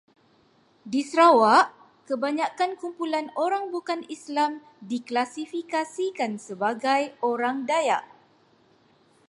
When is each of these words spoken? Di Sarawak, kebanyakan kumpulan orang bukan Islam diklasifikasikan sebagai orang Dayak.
Di 0.91 1.01
Sarawak, 1.11 1.67
kebanyakan 2.09 2.71
kumpulan 2.81 3.25
orang 3.43 3.63
bukan 3.75 3.99
Islam 4.15 4.51
diklasifikasikan 4.91 6.31
sebagai 6.45 7.01
orang 7.31 7.57
Dayak. 7.69 8.01